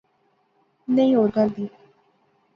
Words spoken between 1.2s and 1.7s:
گل دی